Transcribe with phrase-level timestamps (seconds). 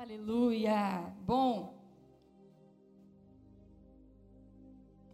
[0.00, 1.14] Aleluia!
[1.26, 1.74] Bom,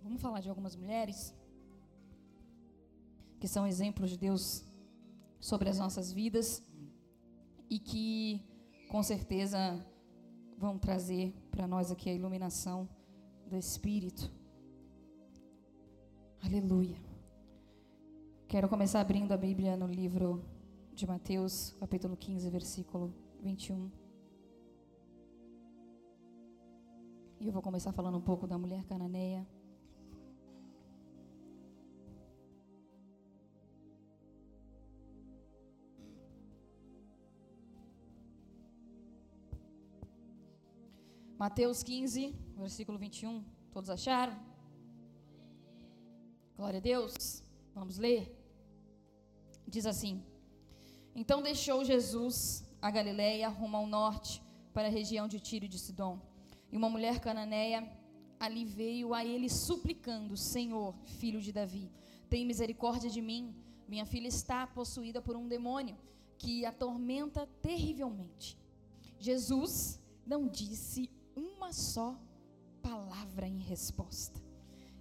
[0.00, 1.34] vamos falar de algumas mulheres
[3.40, 4.64] que são exemplos de Deus
[5.40, 6.64] sobre as nossas vidas
[7.68, 8.40] e que
[8.88, 9.84] com certeza
[10.56, 12.88] vão trazer para nós aqui a iluminação
[13.44, 14.30] do Espírito.
[16.44, 17.02] Aleluia.
[18.46, 20.44] Quero começar abrindo a Bíblia no livro
[20.94, 23.12] de Mateus, capítulo 15, versículo
[23.42, 24.05] 21.
[27.38, 29.46] E eu vou começar falando um pouco da mulher cananeia.
[41.38, 43.44] Mateus 15, versículo 21.
[43.70, 44.34] Todos acharam?
[46.56, 47.42] Glória a Deus.
[47.74, 48.34] Vamos ler.
[49.68, 50.24] Diz assim:
[51.14, 54.42] Então deixou Jesus a Galiléia rumo ao norte,
[54.72, 56.18] para a região de Tiro e de Sidom.
[56.70, 57.90] E uma mulher cananeia
[58.38, 61.90] ali veio a ele suplicando: Senhor, filho de Davi,
[62.28, 63.54] tem misericórdia de mim.
[63.88, 65.96] Minha filha está possuída por um demônio
[66.38, 68.58] que atormenta terrivelmente.
[69.18, 72.18] Jesus não disse uma só
[72.82, 74.40] palavra em resposta.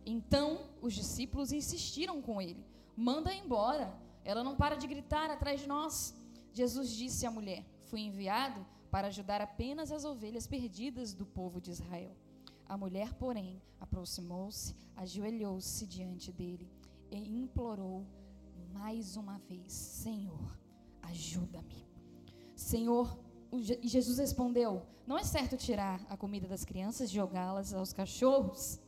[0.05, 2.63] Então os discípulos insistiram com ele:
[2.95, 6.15] manda embora, ela não para de gritar atrás de nós.
[6.53, 11.69] Jesus disse à mulher: Fui enviado para ajudar apenas as ovelhas perdidas do povo de
[11.69, 12.15] Israel.
[12.65, 16.71] A mulher, porém, aproximou-se, ajoelhou-se diante dele
[17.11, 18.05] e implorou
[18.71, 20.57] mais uma vez: Senhor,
[21.01, 21.85] ajuda-me.
[22.55, 23.19] Senhor,
[23.51, 28.79] e Jesus respondeu: Não é certo tirar a comida das crianças e jogá-las aos cachorros?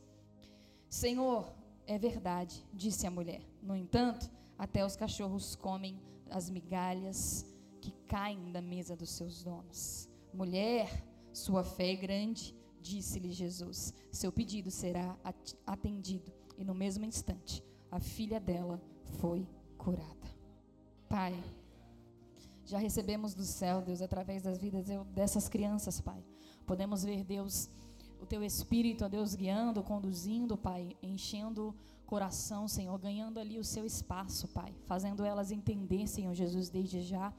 [0.88, 1.52] Senhor,
[1.86, 3.42] é verdade, disse a mulher.
[3.62, 7.44] No entanto, até os cachorros comem as migalhas
[7.80, 10.08] que caem da mesa dos seus donos.
[10.32, 13.92] Mulher, sua fé é grande, disse-lhe Jesus.
[14.10, 15.16] Seu pedido será
[15.66, 16.32] atendido.
[16.56, 18.80] E no mesmo instante, a filha dela
[19.20, 20.28] foi curada.
[21.08, 21.32] Pai,
[22.64, 26.22] já recebemos do céu, Deus, através das vidas dessas crianças, Pai.
[26.66, 27.70] Podemos ver, Deus,
[28.20, 33.64] o teu espírito, a Deus, guiando, conduzindo, Pai, enchendo o coração, Senhor, ganhando ali o
[33.64, 37.32] seu espaço, Pai, fazendo elas entender, Senhor Jesus, desde já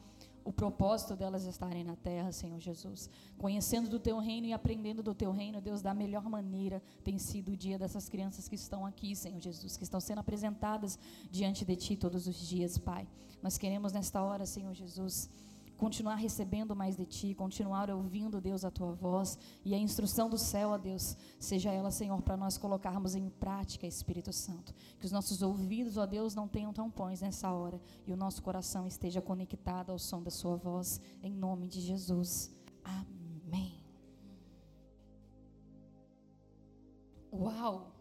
[0.49, 3.07] o propósito delas estarem na terra, Senhor Jesus.
[3.37, 7.51] Conhecendo do teu reino e aprendendo do teu reino, Deus, da melhor maneira tem sido
[7.51, 10.97] o dia dessas crianças que estão aqui, Senhor Jesus, que estão sendo apresentadas
[11.29, 13.07] diante de ti todos os dias, Pai.
[13.43, 15.29] Nós queremos nesta hora, Senhor Jesus,
[15.79, 20.37] continuar recebendo mais de Ti, continuar ouvindo, Deus, a Tua voz e a instrução do
[20.37, 24.73] céu, ó Deus, seja ela, Senhor, para nós colocarmos em prática, Espírito Santo.
[24.99, 28.85] Que os nossos ouvidos, ó Deus, não tenham tampões nessa hora e o nosso coração
[28.85, 32.53] esteja conectado ao som da Sua voz, em nome de Jesus.
[32.83, 33.81] Amém.
[37.31, 37.95] Uau!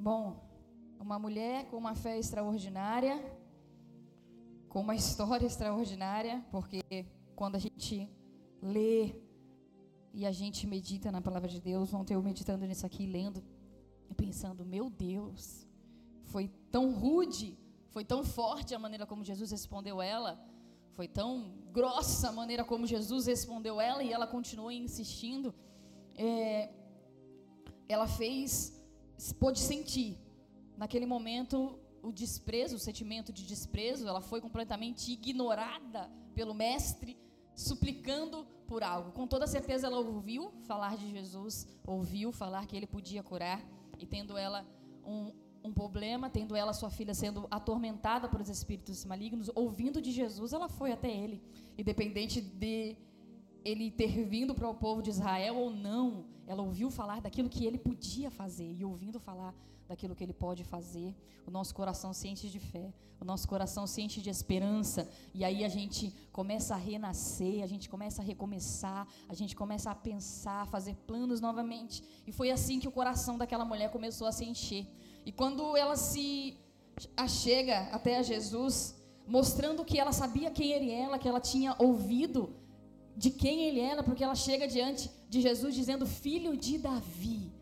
[0.00, 0.42] Bom,
[0.98, 3.22] uma mulher com uma fé extraordinária
[4.74, 6.82] com uma história extraordinária, porque
[7.36, 8.10] quando a gente
[8.60, 9.14] lê
[10.12, 13.42] e a gente medita na palavra de Deus, ontem eu meditando nisso aqui, lendo
[14.10, 15.66] e pensando, meu Deus,
[16.24, 17.56] foi tão rude,
[17.90, 20.32] foi tão forte a maneira como Jesus respondeu ela,
[20.96, 25.54] foi tão grossa a maneira como Jesus respondeu ela e ela continuou insistindo.
[26.16, 26.72] É,
[27.88, 28.48] ela fez,
[29.38, 30.18] pôde sentir
[30.76, 37.16] naquele momento o desprezo, o sentimento de desprezo, ela foi completamente ignorada pelo mestre,
[37.54, 39.12] suplicando por algo.
[39.12, 43.64] Com toda certeza ela ouviu falar de Jesus, ouviu falar que ele podia curar,
[43.98, 44.66] e tendo ela
[45.04, 45.32] um,
[45.62, 50.52] um problema, tendo ela sua filha sendo atormentada por os espíritos malignos, ouvindo de Jesus,
[50.52, 51.42] ela foi até ele.
[51.78, 52.98] Independente de
[53.64, 57.64] ele ter vindo para o povo de Israel ou não, ela ouviu falar daquilo que
[57.64, 59.54] ele podia fazer e ouvindo falar
[59.88, 61.14] daquilo que Ele pode fazer.
[61.46, 65.44] O nosso coração se enche de fé, o nosso coração se enche de esperança, e
[65.44, 69.94] aí a gente começa a renascer, a gente começa a recomeçar, a gente começa a
[69.94, 72.02] pensar, a fazer planos novamente.
[72.26, 74.86] E foi assim que o coração daquela mulher começou a se encher.
[75.24, 76.56] E quando ela se
[77.16, 78.96] achega até a Jesus,
[79.26, 82.54] mostrando que ela sabia quem era, que ela tinha ouvido
[83.16, 87.52] de quem ele era, porque ela chega diante de Jesus dizendo: Filho de Davi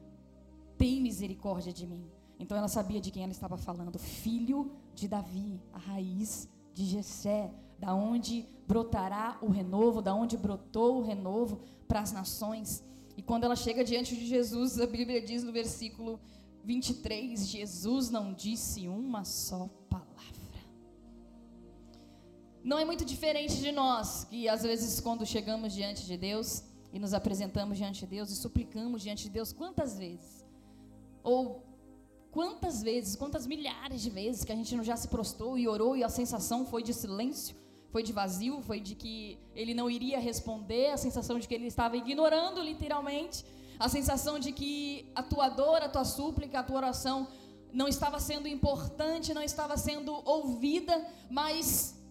[0.76, 2.04] tem misericórdia de mim.
[2.38, 7.52] Então ela sabia de quem ela estava falando, filho de Davi, a raiz de Jessé,
[7.78, 12.82] da onde brotará o renovo, da onde brotou o renovo para as nações.
[13.16, 16.18] E quando ela chega diante de Jesus, a Bíblia diz no versículo
[16.64, 20.01] 23, Jesus não disse uma só palavra.
[22.64, 26.62] Não é muito diferente de nós, que às vezes quando chegamos diante de Deus
[26.92, 30.44] e nos apresentamos diante de Deus e suplicamos diante de Deus, quantas vezes?
[31.22, 31.64] Ou
[32.30, 35.96] quantas vezes, quantas milhares de vezes que a gente não já se prostrou e orou
[35.96, 37.56] e a sensação foi de silêncio,
[37.90, 41.66] foi de vazio, foi de que ele não iria responder, a sensação de que ele
[41.66, 43.44] estava ignorando literalmente,
[43.78, 47.28] a sensação de que a tua dor, a tua súplica, a tua oração
[47.72, 52.01] não estava sendo importante, não estava sendo ouvida, mas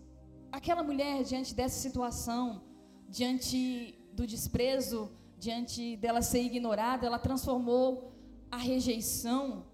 [0.52, 2.62] aquela mulher, diante dessa situação,
[3.08, 8.12] diante do desprezo, diante dela ser ignorada, ela transformou
[8.52, 9.66] a rejeição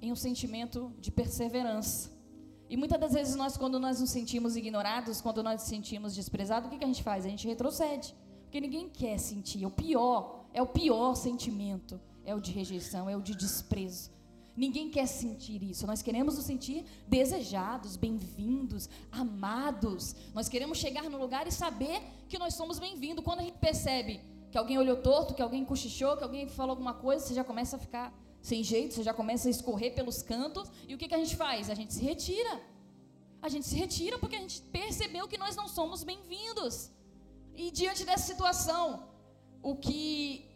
[0.00, 2.10] em um sentimento de perseverança.
[2.68, 6.68] E muitas das vezes nós, quando nós nos sentimos ignorados, quando nós nos sentimos desprezados,
[6.68, 7.24] o que, que a gente faz?
[7.26, 8.14] A gente retrocede.
[8.44, 9.66] Porque ninguém quer sentir.
[9.66, 12.00] O pior, é o pior sentimento.
[12.24, 14.11] É o de rejeição, é o de desprezo.
[14.56, 15.86] Ninguém quer sentir isso.
[15.86, 20.14] Nós queremos nos sentir desejados, bem-vindos, amados.
[20.34, 23.24] Nós queremos chegar no lugar e saber que nós somos bem-vindos.
[23.24, 24.20] Quando a gente percebe
[24.50, 27.76] que alguém olhou torto, que alguém cochichou, que alguém falou alguma coisa, você já começa
[27.76, 28.12] a ficar
[28.42, 30.70] sem jeito, você já começa a escorrer pelos cantos.
[30.86, 31.70] E o que, que a gente faz?
[31.70, 32.60] A gente se retira.
[33.40, 36.90] A gente se retira porque a gente percebeu que nós não somos bem-vindos.
[37.54, 39.08] E diante dessa situação,
[39.62, 40.51] o que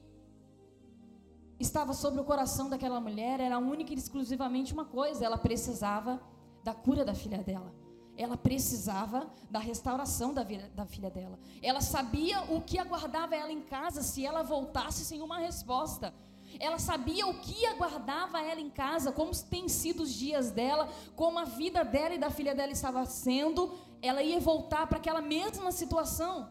[1.76, 6.19] estava sobre o coração daquela mulher era única e exclusivamente uma coisa: ela precisava
[6.64, 7.70] da cura da filha dela.
[8.17, 11.38] Ela precisava da restauração da, vida, da filha dela.
[11.62, 16.14] Ela sabia o que aguardava ela em casa se ela voltasse sem uma resposta.
[16.58, 21.38] Ela sabia o que aguardava ela em casa, como têm sido os dias dela, como
[21.38, 23.75] a vida dela e da filha dela estava sendo.
[24.00, 26.49] Ela ia voltar para aquela mesma situação.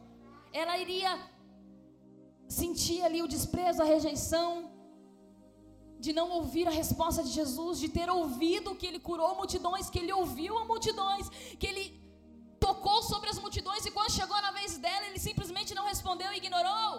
[0.54, 1.20] Ela iria
[2.48, 4.75] sentir ali o desprezo, a rejeição,
[6.06, 10.00] de não ouvir a resposta de Jesus, de ter ouvido que ele curou multidões, que
[10.02, 11.28] ele ouviu a multidões,
[11.60, 11.86] que ele
[12.60, 16.38] tocou sobre as multidões e quando chegou na vez dela, ele simplesmente não respondeu e
[16.38, 16.92] ignorou.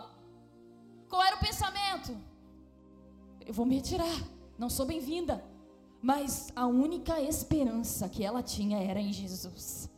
[1.09, 2.11] Qual era o pensamento?
[3.49, 4.19] Eu vou me retirar,
[4.59, 5.37] não sou bem-vinda.
[6.03, 9.89] Mas a única esperança que ela tinha era em Jesus.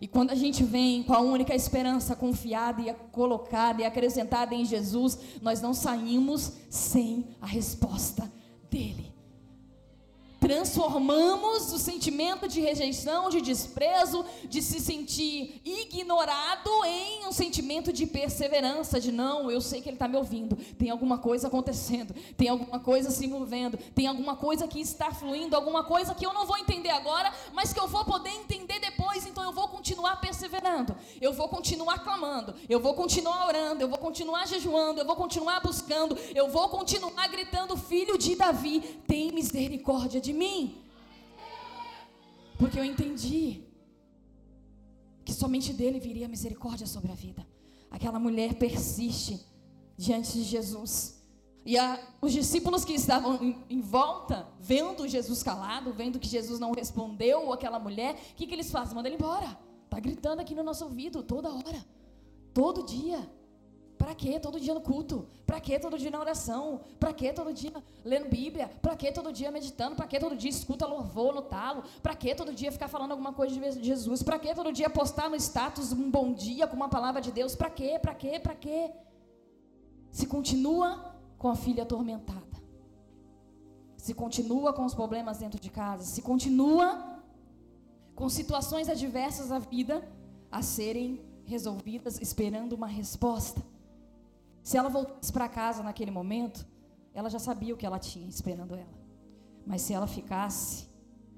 [0.00, 4.64] E quando a gente vem com a única esperança confiada e colocada e acrescentada em
[4.64, 8.32] Jesus, nós não saímos sem a resposta
[8.74, 9.14] dele.
[10.40, 18.04] Transformamos o sentimento de rejeição, de desprezo, de se sentir ignorado em um sentimento de
[18.06, 22.50] perseverança, de não, eu sei que ele está me ouvindo, tem alguma coisa acontecendo, tem
[22.50, 26.44] alguma coisa se movendo, tem alguma coisa que está fluindo, alguma coisa que eu não
[26.44, 28.93] vou entender agora, mas que eu vou poder entender depois,
[29.44, 34.46] eu vou continuar perseverando, eu vou continuar clamando, eu vou continuar orando, eu vou continuar
[34.46, 40.32] jejuando, eu vou continuar buscando, eu vou continuar gritando, filho de Davi, tem misericórdia de
[40.32, 40.82] mim.
[42.58, 43.64] Porque eu entendi
[45.24, 47.46] que somente dele viria misericórdia sobre a vida.
[47.90, 49.40] Aquela mulher persiste
[49.96, 51.23] diante de Jesus.
[51.64, 56.60] E a, os discípulos que estavam em, em, volta, vendo Jesus calado, vendo que Jesus
[56.60, 58.94] não respondeu àquela mulher, o que, que eles fazem?
[58.94, 59.58] Manda ele embora.
[59.84, 61.84] Está gritando aqui no nosso ouvido toda hora,
[62.52, 63.30] todo dia.
[63.96, 65.26] Para quê todo dia no culto?
[65.46, 66.82] Para quê todo dia na oração?
[67.00, 67.72] Para quê todo dia
[68.04, 68.68] lendo Bíblia?
[68.82, 69.96] Para quê todo dia meditando?
[69.96, 71.84] Para quê todo dia escuta louvor no talo?
[72.02, 74.22] Para quê todo dia ficar falando alguma coisa de Jesus?
[74.22, 77.54] Para quê todo dia postar no status um bom dia com uma palavra de Deus?
[77.54, 77.98] Para quê?
[77.98, 78.38] Para quê?
[78.38, 78.90] Para quê?
[80.10, 81.13] Se continua
[81.44, 82.56] com a filha atormentada.
[83.98, 87.22] Se continua com os problemas dentro de casa, se continua
[88.14, 90.10] com situações adversas da vida
[90.50, 93.62] a serem resolvidas, esperando uma resposta.
[94.62, 96.66] Se ela voltasse para casa naquele momento,
[97.12, 98.98] ela já sabia o que ela tinha esperando ela.
[99.66, 100.88] Mas se ela ficasse,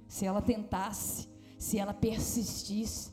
[0.06, 3.10] se ela tentasse, se ela persistisse,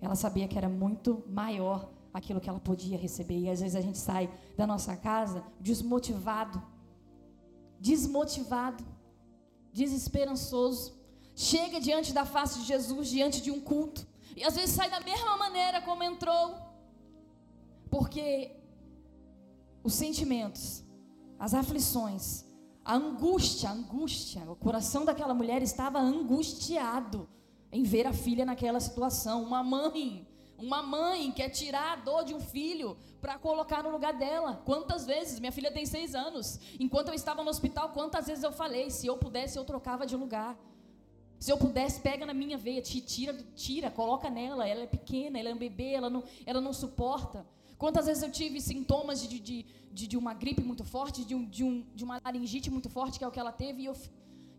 [0.00, 3.38] ela sabia que era muito maior aquilo que ela podia receber.
[3.38, 6.62] E às vezes a gente sai da nossa casa desmotivado,
[7.78, 8.84] desmotivado,
[9.72, 10.98] desesperançoso.
[11.34, 15.00] Chega diante da face de Jesus, diante de um culto, e às vezes sai da
[15.00, 16.56] mesma maneira como entrou,
[17.88, 18.56] porque
[19.82, 20.84] os sentimentos,
[21.38, 22.44] as aflições,
[22.84, 27.28] a angústia, a angústia, o coração daquela mulher estava angustiado
[27.72, 29.42] em ver a filha naquela situação.
[29.42, 30.26] Uma mãe,
[30.60, 34.62] uma mãe quer tirar a dor de um filho para colocar no lugar dela.
[34.64, 35.40] Quantas vezes?
[35.40, 36.58] Minha filha tem seis anos.
[36.78, 40.16] Enquanto eu estava no hospital, quantas vezes eu falei: se eu pudesse, eu trocava de
[40.16, 40.58] lugar.
[41.38, 44.68] Se eu pudesse, pega na minha veia, tira, tira, coloca nela.
[44.68, 47.46] Ela é pequena, ela é um bebê, ela não, ela não suporta.
[47.78, 51.46] Quantas vezes eu tive sintomas de, de, de, de uma gripe muito forte, de, um,
[51.46, 53.96] de, um, de uma laringite muito forte, que é o que ela teve, e eu,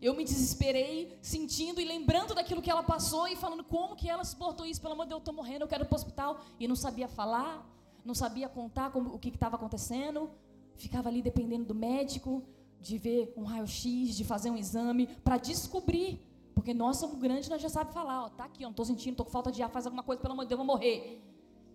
[0.02, 4.24] Eu me desesperei, sentindo e lembrando daquilo que ela passou e falando como que ela
[4.24, 4.80] suportou isso.
[4.80, 6.40] Pelo amor de Deus, eu estou morrendo, eu quero ir para o hospital.
[6.58, 7.64] E não sabia falar,
[8.04, 10.28] não sabia contar como, o que estava acontecendo.
[10.74, 12.42] Ficava ali dependendo do médico,
[12.80, 16.20] de ver um raio-x, de fazer um exame, para descobrir.
[16.52, 18.24] Porque nós somos grandes, nós já sabemos falar.
[18.24, 20.20] Ó, tá aqui, eu não estou sentindo, estou com falta de ar, faz alguma coisa,
[20.20, 21.22] pelo amor de Deus, eu vou morrer.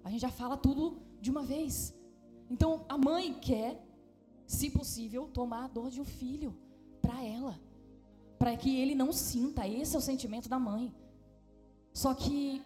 [0.04, 1.98] A gente já fala tudo de uma vez.
[2.52, 3.82] Então, a mãe quer,
[4.46, 6.54] se possível, tomar a dor de um filho
[7.02, 7.67] para ela
[8.38, 9.68] para que ele não sinta.
[9.68, 10.94] Esse é o sentimento da mãe.
[11.94, 12.62] Só que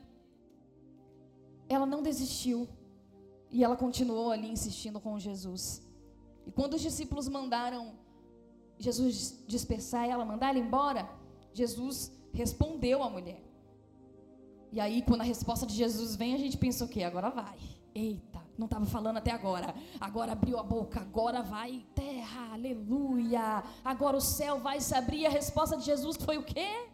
[1.69, 2.67] ela não desistiu
[3.49, 5.81] e ela continuou ali insistindo com Jesus.
[6.45, 7.93] E quando os discípulos mandaram
[8.77, 11.07] Jesus dispersar ela, mandar ela embora,
[11.53, 13.41] Jesus respondeu à mulher.
[14.71, 17.03] E aí, quando a resposta de Jesus vem, a gente pensa o quê?
[17.03, 17.59] Agora vai.
[17.93, 19.73] Eita não estava falando até agora.
[19.99, 23.63] Agora abriu a boca, agora vai terra, aleluia.
[23.83, 25.25] Agora o céu vai se abrir.
[25.25, 26.87] A resposta de Jesus foi o quê?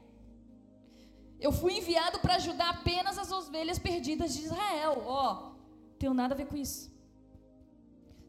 [1.39, 5.03] Eu fui enviado para ajudar apenas as ovelhas perdidas de Israel.
[5.05, 6.89] Ó, oh, tenho nada a ver com isso.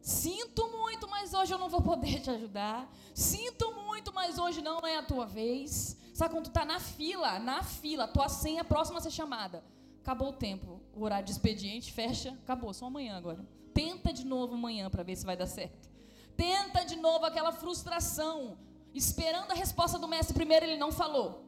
[0.01, 2.91] Sinto muito, mas hoje eu não vou poder te ajudar.
[3.13, 5.97] Sinto muito, mas hoje não é a tua vez.
[6.13, 9.63] Sabe quando tu tá na fila, na fila, tua senha próxima a ser chamada
[10.09, 13.45] acabou o tempo, o horário de expediente fecha, acabou, só amanhã agora.
[13.73, 15.89] Tenta de novo amanhã para ver se vai dar certo.
[16.35, 18.57] Tenta de novo aquela frustração,
[18.93, 20.33] esperando a resposta do mestre.
[20.33, 21.45] Primeiro ele não falou.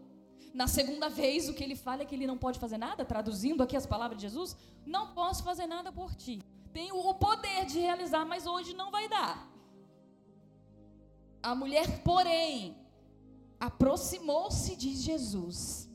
[0.54, 3.64] Na segunda vez, o que ele fala é que ele não pode fazer nada, traduzindo
[3.64, 4.56] aqui as palavras de Jesus:
[4.86, 6.42] Não posso fazer nada por ti.
[6.74, 9.50] Tenho o poder de realizar, mas hoje não vai dar.
[11.44, 12.78] A mulher, porém,
[13.60, 15.92] aproximou-se de Jesus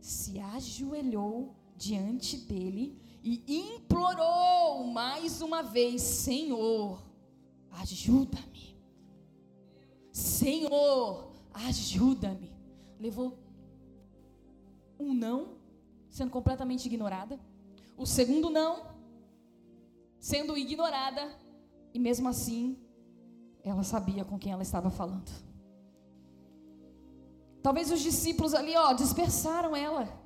[0.00, 3.42] se ajoelhou diante dele e
[3.74, 7.02] implorou mais uma vez: Senhor,
[7.70, 8.78] ajuda-me.
[10.12, 12.52] Senhor, ajuda-me.
[12.98, 13.38] Levou
[14.98, 15.56] um não,
[16.10, 17.40] sendo completamente ignorada.
[17.96, 18.86] O segundo não,
[20.18, 21.34] sendo ignorada.
[21.94, 22.78] E mesmo assim,
[23.64, 25.30] ela sabia com quem ela estava falando.
[27.62, 30.20] Talvez os discípulos ali, ó, dispersaram ela.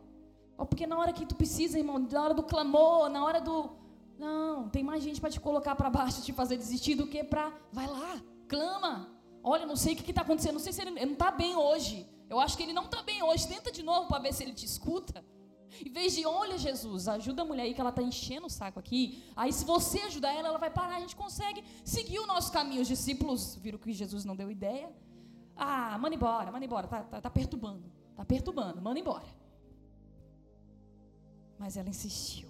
[0.56, 3.70] Ó, porque na hora que tu precisa, irmão, na hora do clamor, na hora do.
[4.18, 7.52] Não, tem mais gente para te colocar para baixo, te fazer desistir do que para.
[7.73, 9.11] Vai lá, clama.
[9.42, 11.56] Olha, não sei o que está acontecendo, não sei se ele, ele não está bem
[11.56, 12.08] hoje.
[12.30, 13.46] Eu acho que ele não está bem hoje.
[13.46, 15.25] Tenta de novo para ver se ele te escuta.
[15.84, 18.78] Em vez de, olha, Jesus, ajuda a mulher aí que ela está enchendo o saco
[18.78, 19.23] aqui.
[19.34, 20.96] Aí, se você ajudar ela, ela vai parar.
[20.96, 22.80] A gente consegue seguir o nosso caminho.
[22.80, 24.90] Os discípulos viram que Jesus não deu ideia.
[25.56, 27.84] Ah, manda embora, manda embora, tá, tá, tá perturbando,
[28.16, 29.25] tá perturbando, manda embora.
[31.58, 32.49] Mas ela insistiu,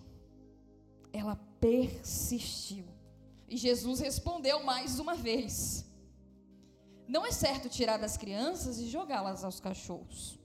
[1.13, 2.87] ela persistiu.
[3.49, 5.85] E Jesus respondeu mais uma vez:
[7.07, 10.39] Não é certo tirar das crianças e jogá-las aos cachorros.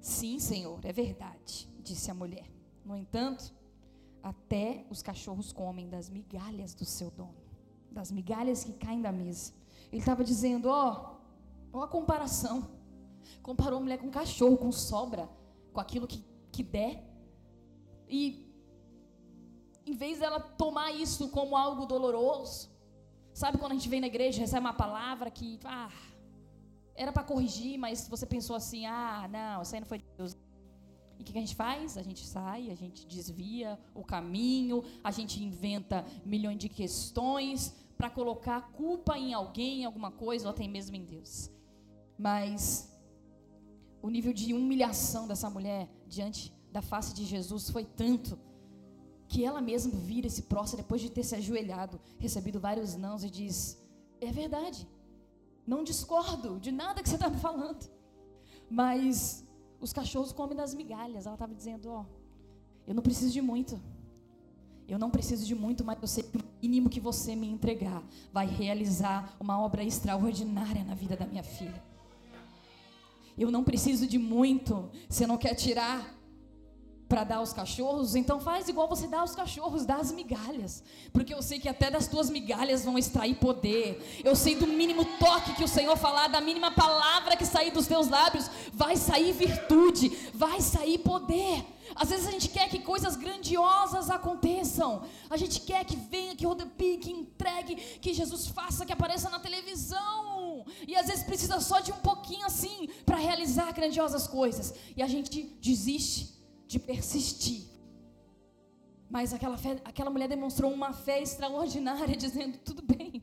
[0.00, 2.48] Sim, Senhor, é verdade, disse a mulher.
[2.84, 3.52] No entanto,
[4.22, 7.34] até os cachorros comem das migalhas do seu dono,
[7.90, 9.52] das migalhas que caem da mesa.
[9.90, 11.16] Ele estava dizendo: ó,
[11.72, 12.70] ó a comparação.
[13.42, 15.28] Comparou a mulher com um cachorro, com sobra,
[15.72, 16.24] com aquilo que,
[16.56, 17.04] que der.
[18.08, 18.20] E
[19.84, 22.70] em vez dela tomar isso como algo doloroso,
[23.32, 25.92] sabe quando a gente vem na igreja, recebe uma palavra que ah,
[26.94, 30.36] era para corrigir, mas você pensou assim: ah, não, isso aí não foi Deus.
[31.18, 31.96] E o que a gente faz?
[31.96, 38.10] A gente sai, a gente desvia o caminho, a gente inventa milhões de questões para
[38.10, 41.50] colocar culpa em alguém, em alguma coisa, ou até mesmo em Deus.
[42.18, 42.94] Mas
[44.06, 48.38] o nível de humilhação dessa mulher diante da face de Jesus foi tanto
[49.26, 53.30] que ela mesma vira esse próximo depois de ter se ajoelhado, recebido vários nãos e
[53.30, 53.76] diz:
[54.20, 54.88] É verdade,
[55.66, 57.90] não discordo de nada que você está me falando,
[58.70, 59.44] mas
[59.80, 61.26] os cachorros comem das migalhas.
[61.26, 62.06] Ela estava dizendo: Ó, oh,
[62.86, 63.80] eu não preciso de muito.
[64.86, 68.04] Eu não preciso de muito, mas eu sei que o mínimo que você me entregar
[68.32, 71.82] vai realizar uma obra extraordinária na vida da minha filha.
[73.36, 74.90] Eu não preciso de muito.
[75.08, 76.14] Você não quer tirar
[77.08, 78.14] para dar aos cachorros?
[78.14, 80.82] Então faz igual você dá aos cachorros, dá as migalhas.
[81.12, 84.22] Porque eu sei que até das tuas migalhas vão extrair poder.
[84.24, 87.86] Eu sei do mínimo toque que o Senhor falar, da mínima palavra que sair dos
[87.86, 91.75] teus lábios, vai sair virtude, vai sair poder.
[91.94, 95.04] Às vezes a gente quer que coisas grandiosas aconteçam.
[95.30, 99.38] A gente quer que venha, que rodepie, que entregue, que Jesus faça, que apareça na
[99.38, 100.64] televisão.
[100.86, 104.74] E às vezes precisa só de um pouquinho assim para realizar grandiosas coisas.
[104.96, 106.34] E a gente desiste
[106.66, 107.66] de persistir.
[109.08, 113.22] Mas aquela, fé, aquela mulher demonstrou uma fé extraordinária, dizendo: tudo bem,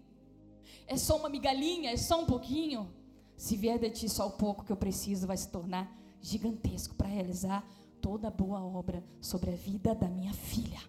[0.88, 2.91] é só uma migalhinha, é só um pouquinho.
[3.36, 5.91] Se vier de ti só o pouco que eu preciso, vai se tornar
[6.22, 7.67] gigantesco para realizar
[8.04, 10.82] toda boa obra sobre a vida da minha filha.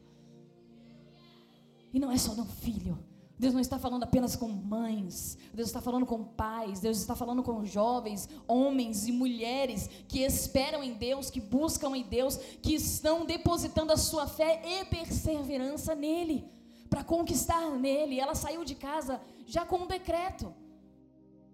[1.92, 2.98] E não é só de um filho.
[3.38, 7.42] Deus não está falando apenas com mães, Deus está falando com pais, Deus está falando
[7.42, 13.24] com jovens, homens e mulheres que esperam em Deus, que buscam em Deus, que estão
[13.24, 16.48] depositando a sua fé e perseverança nele,
[16.90, 18.20] para conquistar nele.
[18.20, 20.52] Ela saiu de casa já com um decreto.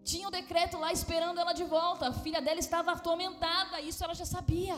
[0.02, 2.08] Tinha o um decreto lá esperando ela de volta.
[2.08, 4.76] A filha dela estava atormentada, isso ela já sabia.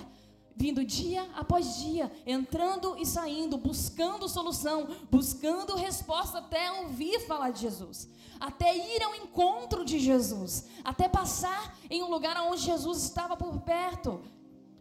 [0.54, 7.62] Vindo dia após dia, entrando e saindo, buscando solução, buscando resposta até ouvir falar de
[7.62, 13.36] Jesus, até ir ao encontro de Jesus, até passar em um lugar onde Jesus estava
[13.36, 14.20] por perto,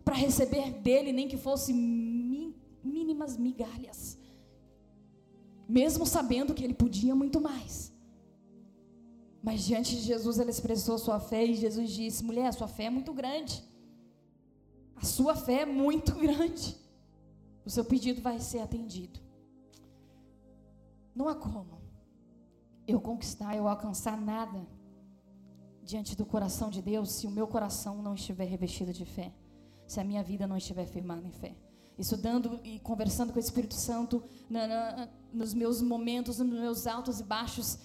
[0.03, 4.17] para receber dele, nem que fosse mínimas migalhas,
[5.69, 7.93] mesmo sabendo que ele podia muito mais.
[9.41, 12.89] Mas diante de Jesus ela expressou sua fé e Jesus disse: mulher, sua fé é
[12.89, 13.63] muito grande.
[15.01, 16.77] A sua fé é muito grande.
[17.65, 19.19] O seu pedido vai ser atendido.
[21.15, 21.81] Não há como
[22.87, 24.65] eu conquistar, eu alcançar nada
[25.83, 29.33] diante do coração de Deus se o meu coração não estiver revestido de fé,
[29.87, 31.55] se a minha vida não estiver firmada em fé.
[31.97, 37.19] Estudando e conversando com o Espírito Santo na, na, nos meus momentos, nos meus altos
[37.19, 37.77] e baixos,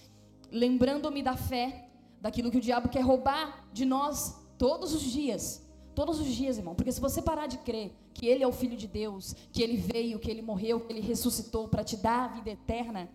[0.51, 5.66] lembrando-me da fé, daquilo que o diabo quer roubar de nós todos os dias.
[5.99, 6.75] Todos os dias, irmão.
[6.75, 9.79] Porque se você parar de crer que Ele é o Filho de Deus, que Ele
[9.79, 13.09] veio, que Ele morreu, que Ele ressuscitou para te dar a vida eterna,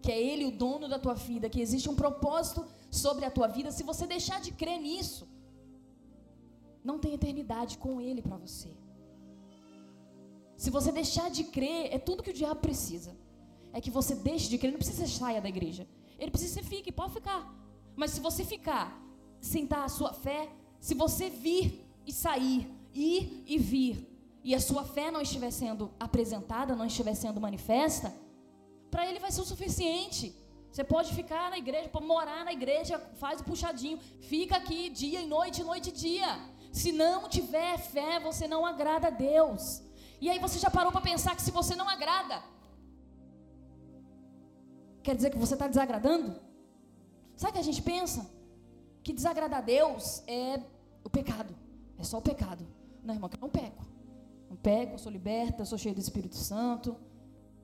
[0.00, 3.48] que é Ele o dono da tua vida, que existe um propósito sobre a tua
[3.48, 5.26] vida, se você deixar de crer nisso,
[6.84, 8.70] não tem eternidade com Ele para você.
[10.56, 13.12] Se você deixar de crer, é tudo que o diabo precisa.
[13.72, 15.84] É que você deixe de crer, não precisa sair da igreja.
[16.16, 17.42] Ele precisa que você fique, pode ficar.
[17.96, 18.86] Mas se você ficar,
[19.40, 22.60] sentar a sua fé, se você vir e sair,
[22.94, 23.96] ir e vir,
[24.42, 28.12] e a sua fé não estiver sendo apresentada, não estiver sendo manifesta,
[28.90, 30.34] para ele vai ser o suficiente.
[30.70, 33.98] Você pode ficar na igreja, pode morar na igreja, faz o puxadinho,
[34.32, 36.30] fica aqui dia e noite, noite e dia.
[36.72, 39.82] Se não tiver fé, você não agrada a Deus.
[40.20, 42.40] E aí você já parou para pensar que se você não agrada,
[45.02, 46.38] Quer dizer que você está desagradando?
[47.36, 48.30] Sabe o que a gente pensa?
[49.02, 50.60] Que desagradar a Deus é
[51.02, 51.54] o pecado.
[52.00, 52.66] É só o pecado.
[53.04, 53.84] Não, irmão, que eu não peco.
[54.48, 56.96] Não peco, eu sou liberta, eu sou cheio do Espírito Santo.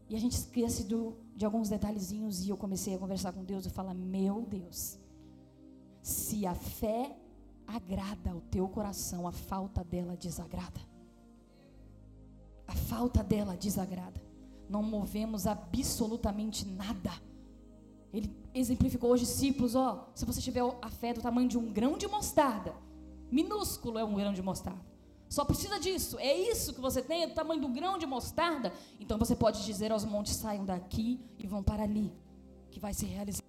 [0.08, 3.66] E a gente esquece do, de alguns detalhezinhos e eu comecei a conversar com Deus
[3.66, 4.98] e falar: Meu Deus,
[6.02, 7.16] se a fé
[7.66, 10.80] agrada o teu coração, a falta dela desagrada.
[12.68, 14.22] A falta dela desagrada.
[14.68, 17.12] Não movemos absolutamente nada
[18.16, 21.98] ele exemplificou os discípulos, ó, se você tiver a fé do tamanho de um grão
[21.98, 22.74] de mostarda,
[23.30, 24.84] minúsculo é um grão de mostarda.
[25.28, 26.18] Só precisa disso.
[26.18, 28.72] É isso que você tem, é do tamanho do grão de mostarda.
[29.00, 32.12] Então você pode dizer aos montes: saiam daqui e vão para ali,
[32.70, 33.42] que vai se realizar.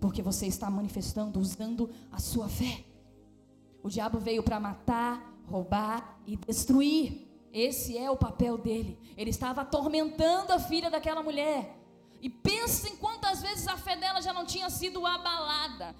[0.00, 2.84] Porque você está manifestando, usando a sua fé.
[3.82, 7.28] O diabo veio para matar, roubar e destruir.
[7.52, 8.98] Esse é o papel dele.
[9.16, 11.76] Ele estava atormentando a filha daquela mulher.
[12.22, 15.96] E pensa em quantas vezes a fé dela já não tinha sido abalada,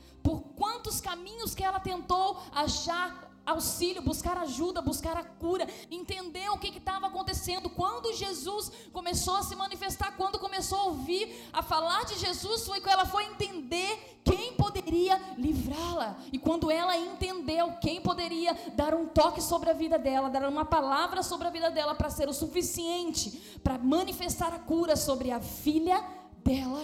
[0.80, 6.68] quantos caminhos que ela tentou achar auxílio, buscar ajuda, buscar a cura, entender o que
[6.68, 7.68] estava acontecendo.
[7.68, 12.80] Quando Jesus começou a se manifestar, quando começou a ouvir, a falar de Jesus, foi
[12.80, 16.16] quando ela foi entender quem poderia livrá-la.
[16.32, 20.64] E quando ela entendeu quem poderia dar um toque sobre a vida dela, dar uma
[20.64, 25.40] palavra sobre a vida dela para ser o suficiente para manifestar a cura sobre a
[25.40, 26.02] filha
[26.42, 26.82] dela,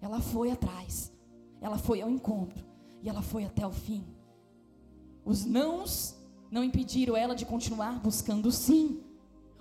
[0.00, 1.10] ela foi atrás.
[1.60, 2.71] Ela foi ao encontro
[3.02, 4.04] e ela foi até o fim.
[5.24, 6.16] Os nãos
[6.50, 9.02] não impediram ela de continuar buscando sim.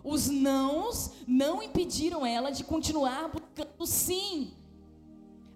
[0.03, 4.53] Os nãos não impediram ela de continuar buscando sim.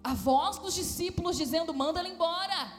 [0.02, 2.72] A voz dos discípulos dizendo: manda ela embora.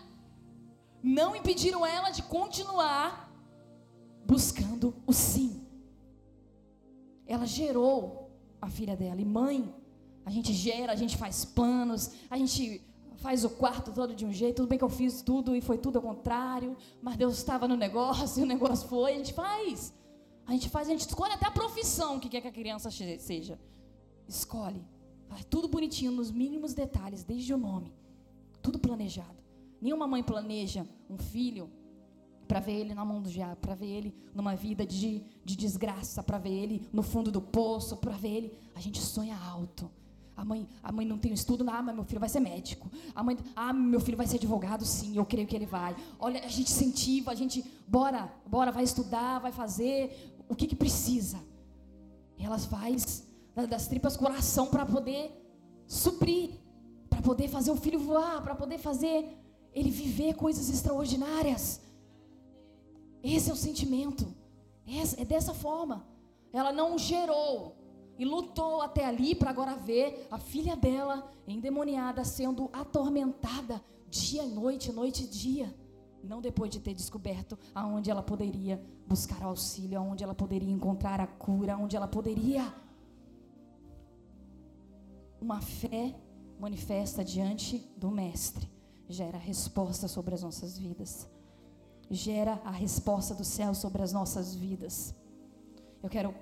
[1.04, 3.32] Não impediram ela de continuar
[4.26, 5.66] buscando o sim.
[7.26, 9.22] Ela gerou a filha dela.
[9.22, 9.74] E mãe,
[10.26, 12.82] a gente gera, a gente faz planos, a gente
[13.18, 14.58] faz o quarto todo de um jeito.
[14.58, 17.76] Tudo bem que eu fiz tudo e foi tudo ao contrário, mas Deus estava no
[17.76, 19.14] negócio e o negócio foi.
[19.14, 19.94] A gente faz.
[20.46, 23.60] A gente faz, a gente escolhe até a profissão que quer que a criança seja.
[24.28, 24.86] Escolhe.
[25.28, 27.94] Faz tudo bonitinho, nos mínimos detalhes, desde o nome.
[28.62, 29.36] Tudo planejado.
[29.82, 31.70] Nenhuma mãe planeja um filho
[32.48, 36.24] para ver ele na mão do diabo, para ver ele numa vida de, de desgraça,
[36.24, 38.54] para ver ele no fundo do poço, para ver ele.
[38.74, 39.92] A gente sonha alto.
[40.38, 42.92] A mãe, a mãe não tem estudo, ah, mas meu filho vai ser médico.
[43.16, 45.96] A mãe, ah, meu filho vai ser advogado, sim, eu creio que ele vai.
[46.20, 50.76] Olha, a gente incentiva, a gente, bora, bora, vai estudar, vai fazer o que, que
[50.76, 51.40] precisa.
[52.38, 53.26] E elas faz
[53.68, 55.32] das tripas coração para poder
[55.88, 56.52] suprir,
[57.10, 59.36] para poder fazer o filho voar, para poder fazer
[59.74, 61.82] ele viver coisas extraordinárias.
[63.24, 64.28] Esse é o sentimento.
[65.20, 66.06] É dessa forma.
[66.54, 67.77] Ela não gerou
[68.18, 74.50] e lutou até ali para agora ver a filha dela endemoniada sendo atormentada dia e
[74.50, 75.76] noite, noite e dia.
[76.24, 81.28] Não depois de ter descoberto aonde ela poderia buscar auxílio, aonde ela poderia encontrar a
[81.28, 82.74] cura, aonde ela poderia
[85.40, 86.16] uma fé
[86.60, 88.68] manifesta diante do mestre
[89.10, 91.28] gera resposta sobre as nossas vidas.
[92.10, 95.14] Gera a resposta do céu sobre as nossas vidas.
[96.02, 96.34] Eu quero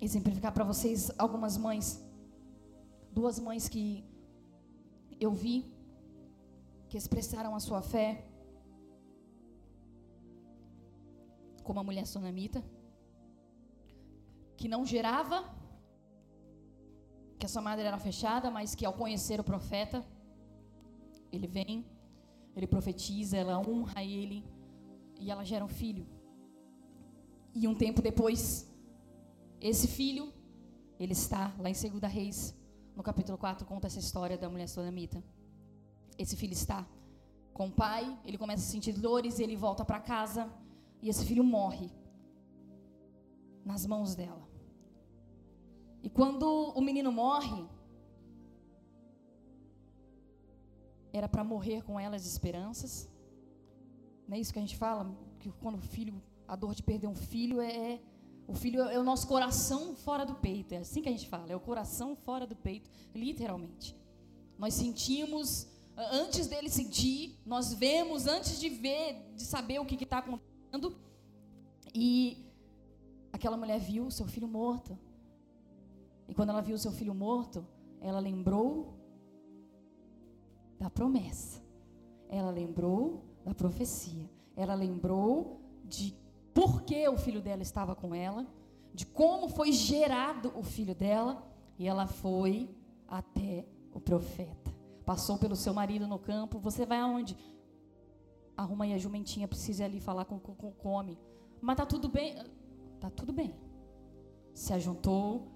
[0.00, 2.02] exemplificar para vocês algumas mães,
[3.10, 4.04] duas mães que
[5.20, 5.78] eu vi
[6.88, 8.24] que expressaram a sua fé.
[11.62, 12.64] Como a mulher sonamita,
[14.56, 15.44] que não gerava,
[17.38, 20.04] que a sua madre era fechada, mas que ao conhecer o profeta,
[21.30, 21.84] ele vem,
[22.56, 24.44] ele profetiza, ela honra ele
[25.20, 26.06] e ela gera um filho.
[27.54, 28.67] E um tempo depois,
[29.60, 30.32] esse filho,
[30.98, 32.54] ele está lá em 2 Reis,
[32.94, 35.22] no capítulo 4, conta essa história da mulher sonamita.
[36.16, 36.86] Esse filho está
[37.52, 40.52] com o pai, ele começa a sentir dores, ele volta para casa
[41.02, 41.90] e esse filho morre
[43.64, 44.48] nas mãos dela.
[46.02, 47.66] E quando o menino morre,
[51.12, 53.10] era para morrer com ela as esperanças.
[54.26, 55.12] Não é isso que a gente fala?
[55.40, 58.02] Que quando o filho, a dor de perder um filho é, é
[58.48, 60.72] o filho é o nosso coração fora do peito.
[60.72, 63.94] É assim que a gente fala, é o coração fora do peito, literalmente.
[64.58, 70.18] Nós sentimos antes dele sentir, nós vemos antes de ver, de saber o que está
[70.18, 70.96] acontecendo.
[71.94, 72.50] E
[73.30, 74.98] aquela mulher viu seu filho morto.
[76.26, 77.66] E quando ela viu seu filho morto,
[78.00, 78.94] ela lembrou
[80.78, 81.62] da promessa.
[82.30, 84.28] Ela lembrou da profecia.
[84.56, 86.14] Ela lembrou de
[86.58, 88.44] por que o filho dela estava com ela,
[88.92, 91.40] de como foi gerado o filho dela,
[91.78, 92.68] e ela foi
[93.06, 94.74] até o profeta.
[95.06, 96.58] Passou pelo seu marido no campo.
[96.58, 97.36] Você vai aonde?
[98.56, 101.16] Arruma aí a jumentinha, precisa ir ali falar com o come.
[101.60, 102.34] Mas tá tudo bem.
[102.98, 103.54] Tá tudo bem.
[104.52, 105.52] Se ajuntou,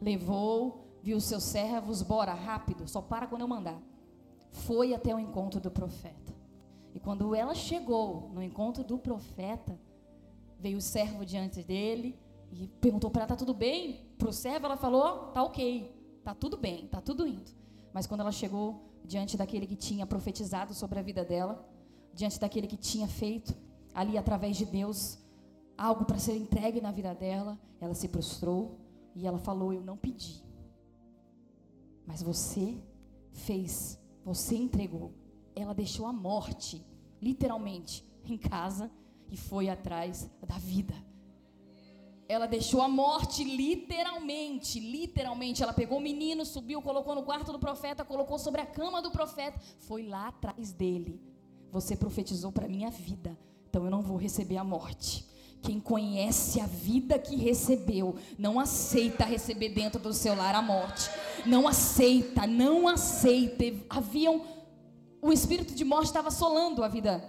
[0.00, 3.78] levou, viu os seus servos, bora, rápido, só para quando eu mandar.
[4.52, 6.34] Foi até o encontro do profeta.
[6.94, 9.78] E quando ela chegou no encontro do profeta,
[10.60, 12.18] veio o servo diante dele
[12.52, 14.06] e perguntou para ela: tá tudo bem?
[14.18, 15.90] Para o servo, ela falou: tá ok,
[16.22, 17.50] tá tudo bem, tá tudo indo.
[17.92, 21.66] Mas quando ela chegou diante daquele que tinha profetizado sobre a vida dela,
[22.12, 23.56] diante daquele que tinha feito
[23.94, 25.18] ali através de Deus
[25.76, 28.78] algo para ser entregue na vida dela, ela se prostrou
[29.14, 30.44] e ela falou: Eu não pedi,
[32.06, 32.82] mas você
[33.32, 35.12] fez, você entregou.
[35.56, 36.86] Ela deixou a morte,
[37.20, 38.90] literalmente, em casa
[39.30, 40.94] e foi atrás da vida.
[42.28, 45.62] Ela deixou a morte literalmente, literalmente.
[45.62, 49.10] Ela pegou o menino, subiu, colocou no quarto do profeta, colocou sobre a cama do
[49.10, 51.20] profeta, foi lá atrás dele.
[51.72, 53.36] Você profetizou para minha vida,
[53.68, 55.28] então eu não vou receber a morte.
[55.60, 61.10] Quem conhece a vida que recebeu, não aceita receber dentro do seu lar a morte.
[61.44, 63.64] Não aceita, não aceita.
[63.88, 64.42] Haviam
[65.22, 67.22] o espírito de morte estava assolando a vida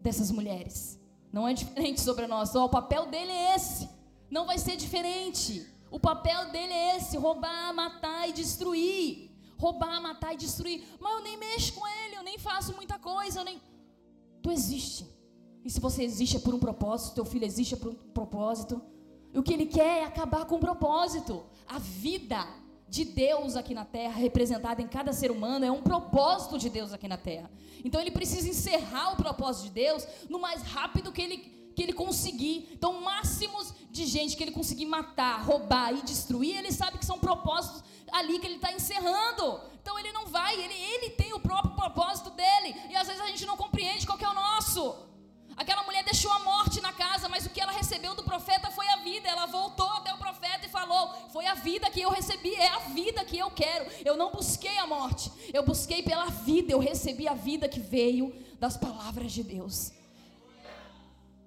[0.00, 0.98] dessas mulheres.
[1.32, 2.54] Não é diferente sobre nós.
[2.54, 3.88] Oh, o papel dele é esse.
[4.30, 5.66] Não vai ser diferente.
[5.90, 9.30] O papel dele é esse: roubar, matar e destruir.
[9.58, 10.84] Roubar, matar e destruir.
[11.00, 13.60] Mas eu nem mexo com ele, eu nem faço muita coisa, eu nem.
[14.42, 15.06] Tu existe.
[15.64, 18.80] E se você existe é por um propósito, teu filho existe é por um propósito.
[19.32, 21.44] E o que ele quer é acabar com o propósito.
[21.66, 22.46] A vida
[22.88, 26.92] de Deus aqui na terra, representada em cada ser humano, é um propósito de Deus
[26.92, 27.50] aqui na terra.
[27.84, 31.38] Então ele precisa encerrar o propósito de Deus no mais rápido que ele,
[31.76, 32.68] que ele conseguir.
[32.72, 37.18] Então, máximos de gente que ele conseguir matar, roubar e destruir, ele sabe que são
[37.18, 39.60] propósitos ali que ele está encerrando.
[39.80, 42.74] Então ele não vai, ele, ele tem o próprio propósito dele.
[42.90, 45.08] E às vezes a gente não compreende qual é o nosso.
[45.58, 48.86] Aquela mulher deixou a morte na casa, mas o que ela recebeu do profeta foi
[48.90, 49.28] a vida.
[49.28, 52.78] Ela voltou até o profeta e falou: Foi a vida que eu recebi, é a
[52.78, 53.84] vida que eu quero.
[54.04, 56.72] Eu não busquei a morte, eu busquei pela vida.
[56.72, 59.92] Eu recebi a vida que veio das palavras de Deus.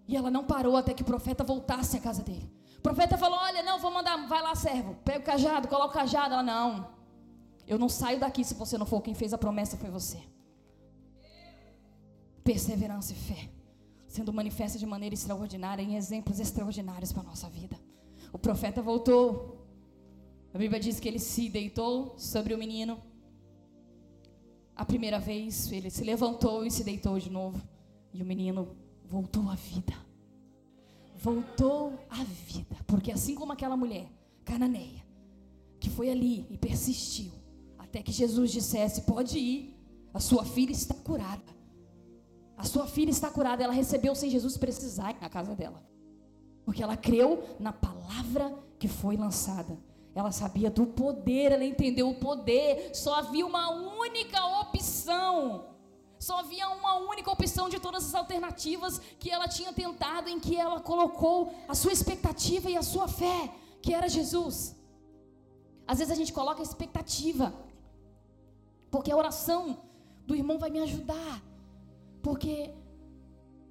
[0.10, 2.52] E ela não parou até que o profeta voltasse à casa dele.
[2.80, 6.00] O profeta falou: Olha, não, vou mandar, vai lá, servo, pega o cajado, coloca o
[6.02, 6.34] cajado.
[6.34, 6.89] Ela, não,
[7.65, 9.02] Eu não saio daqui se você não for.
[9.02, 10.21] Quem fez a promessa foi você.
[12.43, 13.61] Perseverança e fé.
[14.12, 17.80] Sendo manifesta de maneira extraordinária, em exemplos extraordinários para a nossa vida.
[18.34, 19.65] O profeta voltou.
[20.54, 23.02] A Bíblia diz que ele se deitou sobre o menino.
[24.76, 27.62] A primeira vez, ele se levantou e se deitou de novo.
[28.13, 29.93] E o menino voltou à vida.
[31.15, 32.76] Voltou à vida.
[32.86, 34.10] Porque assim como aquela mulher
[34.43, 35.06] cananeia,
[35.80, 37.32] que foi ali e persistiu,
[37.80, 39.74] até que Jesus dissesse: Pode ir,
[40.13, 41.61] a sua filha está curada.
[42.62, 43.63] A sua filha está curada.
[43.63, 45.84] Ela recebeu sem Jesus precisar na casa dela.
[46.63, 49.76] Porque ela creu na palavra que foi lançada.
[50.13, 52.91] Ela sabia do poder, ela entendeu o poder.
[52.93, 55.69] Só havia uma única opção.
[56.19, 60.56] Só havia uma única opção de todas as alternativas que ela tinha tentado, em que
[60.56, 64.76] ela colocou a sua expectativa e a sua fé, que era Jesus.
[65.88, 67.52] Às vezes a gente coloca a expectativa,
[68.91, 69.80] porque a oração
[70.28, 71.41] do irmão vai me ajudar,
[72.21, 72.73] porque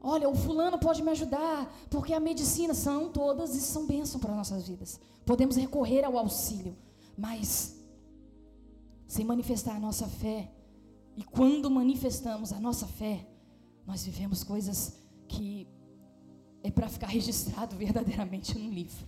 [0.02, 4.34] Olha, o fulano pode me ajudar, porque a medicina são todas e são bênção para
[4.34, 4.98] nossas vidas.
[5.26, 6.74] Podemos recorrer ao auxílio,
[7.18, 7.76] mas
[9.06, 10.50] sem manifestar a nossa fé,
[11.16, 13.26] e quando manifestamos a nossa fé,
[13.86, 14.94] nós vivemos coisas
[15.28, 15.68] que
[16.62, 19.06] é para ficar registrado verdadeiramente no livro,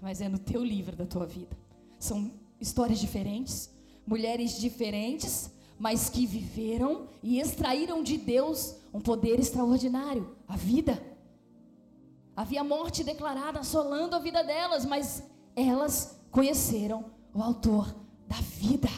[0.00, 1.54] mas é no teu livro da tua vida.
[1.98, 3.70] São histórias diferentes,
[4.06, 5.50] mulheres diferentes,
[5.80, 11.02] mas que viveram e extraíram de Deus um poder extraordinário, a vida.
[12.36, 15.22] Havia morte declarada assolando a vida delas, mas
[15.56, 17.96] elas conheceram o autor
[18.28, 18.90] da vida.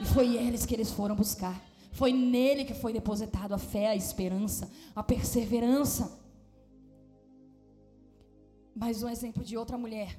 [0.00, 1.62] E foi eles que eles foram buscar.
[1.92, 6.18] Foi nele que foi depositado a fé, a esperança, a perseverança.
[8.74, 10.18] Mais um exemplo de outra mulher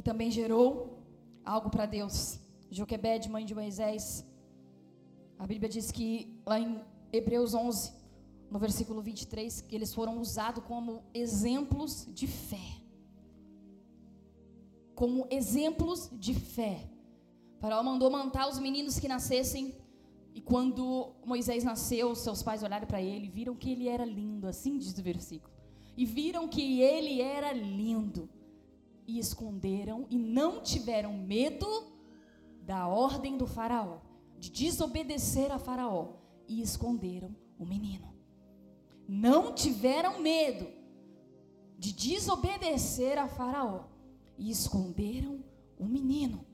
[0.00, 0.98] que também gerou
[1.44, 2.40] algo para Deus.
[2.70, 4.24] Joquebede, mãe de Moisés.
[5.38, 6.80] A Bíblia diz que lá em
[7.12, 7.92] Hebreus 11,
[8.50, 12.68] no versículo 23, que eles foram usados como exemplos de fé.
[14.94, 16.88] Como exemplos de fé.
[17.58, 19.74] Faraó mandou mantar os meninos que nascessem.
[20.34, 24.46] E quando Moisés nasceu, seus pais olharam para ele e viram que ele era lindo.
[24.46, 25.52] Assim diz o versículo.
[25.94, 28.30] E viram que ele era lindo
[29.10, 31.66] e esconderam e não tiveram medo
[32.62, 33.98] da ordem do Faraó,
[34.38, 36.12] de desobedecer a Faraó,
[36.46, 38.14] e esconderam o menino.
[39.08, 40.68] Não tiveram medo
[41.76, 43.84] de desobedecer a Faraó
[44.38, 45.44] e esconderam
[45.76, 46.44] o menino.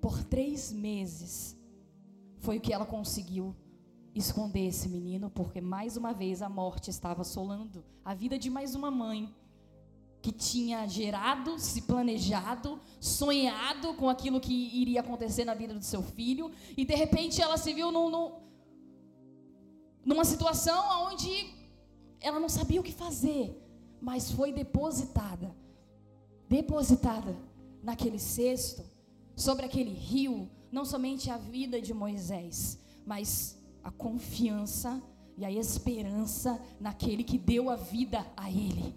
[0.00, 1.54] Por três meses
[2.38, 3.54] foi o que ela conseguiu
[4.14, 8.74] esconder esse menino, porque mais uma vez a morte estava assolando a vida de mais
[8.74, 9.34] uma mãe
[10.22, 16.02] que tinha gerado, se planejado, sonhado com aquilo que iria acontecer na vida do seu
[16.02, 18.32] filho, e de repente ela se viu num, num,
[20.04, 21.54] numa situação onde
[22.20, 23.56] ela não sabia o que fazer,
[24.00, 25.54] mas foi depositada,
[26.48, 27.34] depositada
[27.82, 28.84] naquele cesto,
[29.34, 35.02] sobre aquele rio, não somente a vida de Moisés, mas a confiança
[35.38, 38.94] e a esperança naquele que deu a vida a ele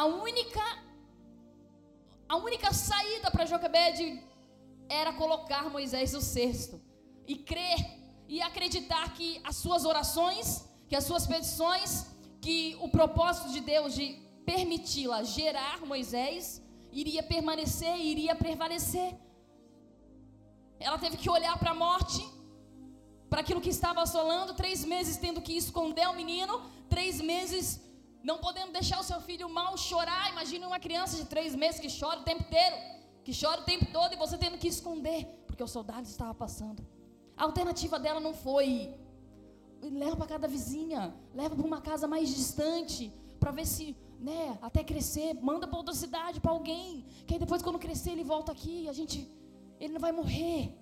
[0.00, 0.64] a única
[2.28, 4.06] a única saída para Joquebede
[4.88, 6.80] era colocar Moisés no cesto
[7.28, 7.78] e crer
[8.26, 10.46] e acreditar que as suas orações,
[10.88, 12.06] que as suas petições,
[12.40, 14.06] que o propósito de Deus de
[14.44, 19.10] permiti-la gerar Moisés iria permanecer, iria prevalecer.
[20.80, 22.22] Ela teve que olhar para a morte,
[23.30, 27.83] para aquilo que estava assolando, três meses tendo que esconder o menino, três meses
[28.24, 30.30] não podendo deixar o seu filho mal chorar.
[30.32, 32.76] Imagine uma criança de três meses que chora o tempo inteiro,
[33.22, 36.84] que chora o tempo todo e você tendo que esconder, porque os soldados estavam passando.
[37.36, 38.94] A alternativa dela não foi
[39.82, 44.82] leva para cada vizinha, leva para uma casa mais distante, para ver se, né, até
[44.82, 48.88] crescer, manda para outra cidade para alguém, que aí depois quando crescer ele volta aqui,
[48.88, 49.30] a gente
[49.78, 50.74] ele não vai morrer.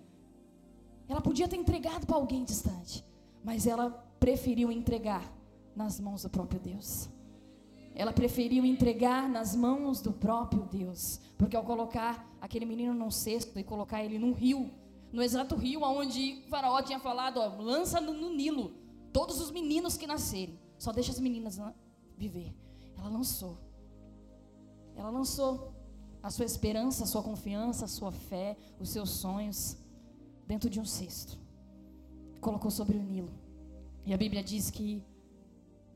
[1.09, 3.05] Ela podia ter entregado para alguém distante,
[3.43, 5.25] mas ela preferiu entregar
[5.75, 7.09] nas mãos do próprio Deus.
[7.95, 13.59] Ela preferiu entregar nas mãos do próprio Deus, porque ao colocar aquele menino num cesto
[13.59, 14.71] e colocar ele num rio,
[15.13, 18.75] no exato rio onde Faraó tinha falado, ó, lança no, no Nilo
[19.13, 21.61] todos os meninos que nascerem, só deixa as meninas
[22.17, 22.55] viver.
[22.97, 23.59] Ela lançou.
[24.97, 25.75] Ela lançou
[26.23, 29.77] a sua esperança, a sua confiança, a sua fé, os seus sonhos
[30.47, 31.39] dentro de um cesto.
[32.41, 33.33] Colocou sobre o Nilo.
[34.07, 35.05] E a Bíblia diz que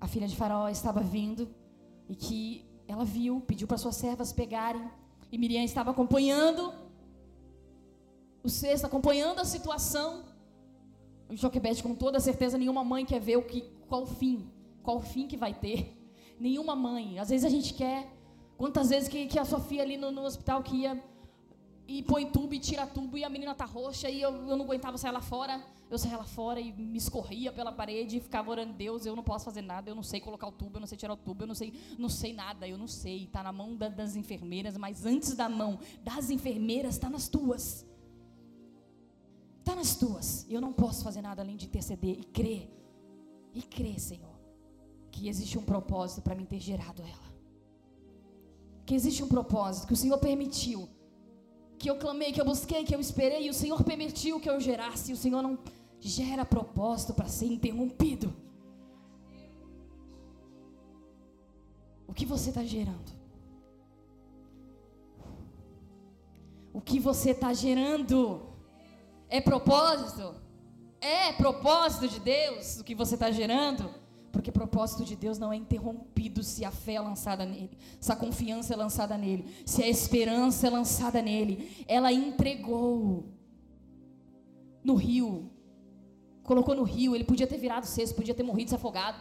[0.01, 1.49] a filha de Faraó estava vindo
[2.09, 4.91] E que ela viu, pediu para suas servas pegarem.
[5.31, 6.73] E Miriam estava acompanhando
[8.43, 10.25] o cesto, acompanhando a situação.
[11.29, 14.49] O Joquebede, com toda certeza, nenhuma mãe quer ver o que, qual fim,
[14.83, 15.93] qual fim que vai ter.
[16.39, 17.19] Nenhuma mãe.
[17.19, 18.13] Às vezes a gente quer.
[18.57, 21.03] Quantas vezes que, que a Sofia ali no, no hospital que ia
[21.89, 24.65] e põe tubo e tira tubo e a menina tá roxa e eu, eu não
[24.65, 25.65] aguentava sair lá fora.
[25.89, 29.23] Eu saía lá fora e me escorria pela parede e ficava orando Deus, eu não
[29.23, 31.45] posso fazer nada, eu não sei colocar o tubo, eu não sei tirar o tubo,
[31.45, 33.29] eu não sei, não sei nada, eu não sei.
[33.29, 37.87] Tá na mão da, das enfermeiras, mas antes da mão das enfermeiras tá nas tuas.
[39.63, 40.45] Tá nas tuas.
[40.51, 42.69] Eu não posso fazer nada além de interceder e crer.
[43.55, 44.37] E crer, Senhor,
[45.13, 47.33] que existe um propósito para mim ter gerado ela.
[48.85, 50.89] Que existe um propósito que o Senhor permitiu
[51.79, 54.59] que eu clamei, que eu busquei, que eu esperei, e o Senhor permitiu que eu
[54.61, 55.59] gerasse, e o Senhor não
[56.01, 58.35] gera propósito para ser interrompido.
[62.07, 63.13] O que você está gerando?
[66.73, 68.43] O que você está gerando?
[69.29, 70.35] É propósito?
[71.01, 74.06] É propósito de Deus o que você está gerando?
[74.37, 78.13] Porque o propósito de Deus não é interrompido se a fé é lançada nele, se
[78.13, 81.55] a confiança é lançada nele, se a esperança é lançada nele.
[81.89, 83.25] Ela entregou
[84.85, 85.51] no rio,
[86.43, 87.15] colocou no rio.
[87.15, 89.19] Ele podia ter virado cesto, podia ter morrido se afogado.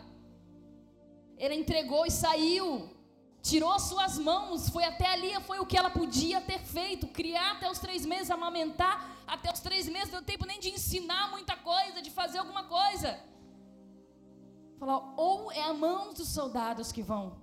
[1.38, 2.90] Ela entregou e saiu,
[3.42, 7.72] tirou suas mãos, foi até ali, foi o que ela podia ter feito: criar até
[7.72, 11.56] os três meses, amamentar até os três meses, não deu tempo nem de ensinar muita
[11.56, 13.18] coisa, de fazer alguma coisa.
[14.78, 17.38] Falar, ou é a mão dos soldados que vão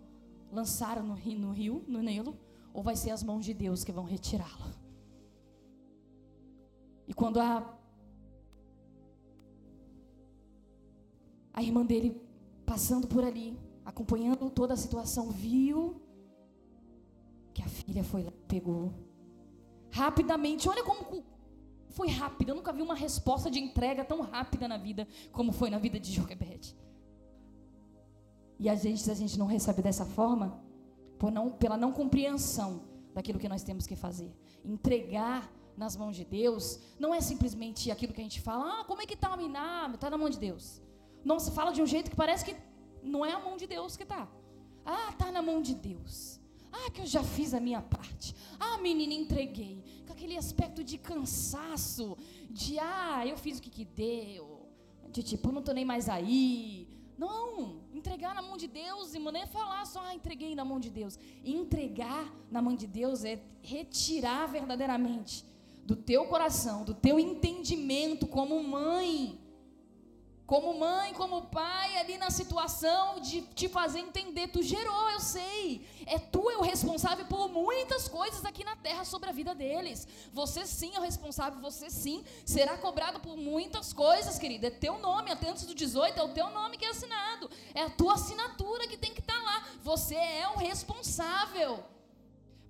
[0.51, 2.39] lançar no rio, no rio, no Nilo,
[2.75, 4.73] ou vai ser as mãos de Deus que vão retirá-la.
[7.07, 7.79] E quando a
[11.55, 12.21] a irmã dele
[12.65, 16.01] passando por ali, acompanhando toda a situação, viu
[17.53, 18.93] que a filha foi lá, pegou
[19.91, 20.69] rapidamente.
[20.69, 21.23] Olha como
[21.91, 22.53] foi rápida.
[22.53, 26.01] Eu nunca vi uma resposta de entrega tão rápida na vida como foi na vida
[26.01, 26.75] de Joquebede.
[28.63, 30.63] E às vezes a gente não recebe dessa forma
[31.33, 34.33] não, pela não compreensão daquilo que nós temos que fazer.
[34.65, 39.03] Entregar nas mãos de Deus não é simplesmente aquilo que a gente fala, ah, como
[39.03, 39.93] é que está o minar?
[39.93, 40.81] Está na mão de Deus.
[41.25, 42.55] Não se fala de um jeito que parece que
[43.03, 44.29] não é a mão de Deus que está.
[44.87, 46.39] Ah, está na mão de Deus.
[46.71, 48.33] Ah, que eu já fiz a minha parte.
[48.61, 49.83] Ah, menina, entreguei.
[50.07, 52.17] Com aquele aspecto de cansaço,
[52.49, 54.69] de ah, eu fiz o que, que deu.
[55.11, 56.89] De tipo, não estou nem mais aí.
[57.19, 60.81] Não, entregar na mão de Deus, irmão, nem é falar só, ah, entreguei na mão
[60.81, 61.17] de Deus.
[61.45, 65.45] Entregar na mão de Deus é retirar verdadeiramente
[65.85, 69.39] do teu coração, do teu entendimento como mãe,
[70.47, 75.87] como mãe, como pai, ali na situação de te fazer entender, tu gerou, eu sei.
[76.07, 80.07] É tu é o responsável por muitas coisas aqui na terra sobre a vida deles.
[80.33, 84.67] Você sim é o responsável, você sim será cobrado por muitas coisas, querida.
[84.67, 87.49] É teu nome, até antes do 18, é o teu nome que é assinado.
[87.75, 89.65] É a tua assinatura que tem que estar tá lá.
[89.83, 91.83] Você é o responsável.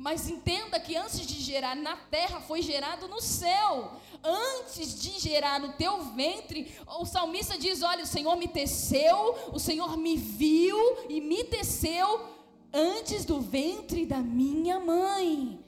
[0.03, 4.01] Mas entenda que antes de gerar na terra, foi gerado no céu.
[4.21, 9.17] Antes de gerar no teu ventre, o salmista diz: Olha, o Senhor me teceu,
[9.53, 10.77] o Senhor me viu
[11.09, 12.27] e me teceu
[12.73, 15.65] antes do ventre da minha mãe.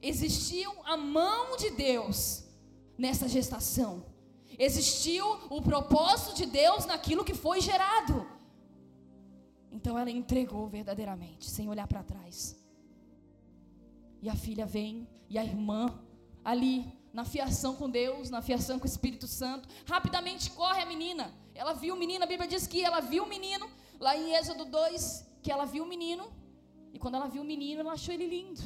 [0.00, 2.42] Existiu a mão de Deus
[2.96, 4.02] nessa gestação.
[4.58, 8.26] Existiu o propósito de Deus naquilo que foi gerado.
[9.76, 12.36] Então ela entregou verdadeiramente, sem olhar para trás.
[14.22, 15.82] E a filha vem, e a irmã,
[16.42, 16.76] ali,
[17.12, 21.30] na fiação com Deus, na fiação com o Espírito Santo, rapidamente corre a menina.
[21.54, 23.68] Ela viu o menino, a Bíblia diz que ela viu o menino,
[24.00, 26.24] lá em Êxodo 2, que ela viu o menino,
[26.94, 28.62] e quando ela viu o menino, ela achou ele lindo.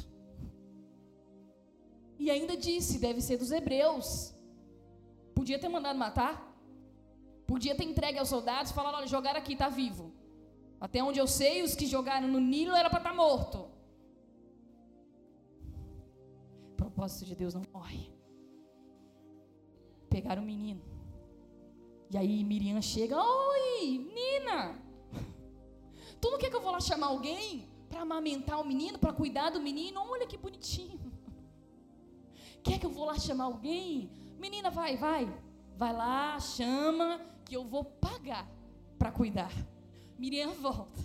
[2.17, 4.33] E ainda disse: deve ser dos hebreus.
[5.35, 6.33] Podia ter mandado matar,
[7.45, 10.10] podia ter entregue aos soldados, falar: olha, jogar aqui, está vivo.
[10.81, 13.69] Até onde eu sei, os que jogaram no Nilo era para estar tá morto.
[16.71, 18.11] O propósito de Deus não morre.
[20.09, 20.81] Pegaram o menino.
[22.09, 24.75] E aí Miriam chega, oi, Nina.
[26.19, 29.51] Tu não quer que eu vou lá chamar alguém para amamentar o menino, para cuidar
[29.51, 30.01] do menino?
[30.01, 30.99] Olha que bonitinho.
[32.63, 34.09] Quer que eu vou lá chamar alguém?
[34.39, 35.31] Menina, vai, vai.
[35.77, 38.49] Vai lá, chama, que eu vou pagar
[38.97, 39.51] para cuidar.
[40.21, 41.01] Miriam volta.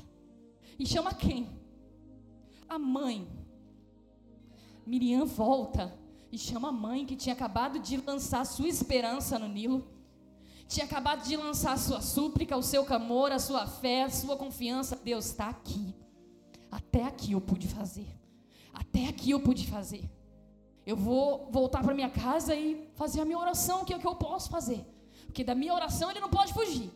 [0.79, 1.49] E chama quem?
[2.69, 3.27] A mãe.
[4.85, 5.99] Miriam volta
[6.31, 9.89] e chama a mãe que tinha acabado de lançar sua esperança no Nilo.
[10.69, 15.01] tinha acabado de lançar sua súplica, o seu clamor, a sua fé, a sua confiança.
[15.03, 15.95] Deus está aqui.
[16.71, 18.07] Até aqui eu pude fazer.
[18.71, 20.05] Até aqui eu pude fazer.
[20.85, 24.07] Eu vou voltar para minha casa e fazer a minha oração, que é o que
[24.07, 24.85] eu posso fazer.
[25.25, 26.93] Porque da minha oração ele não pode fugir.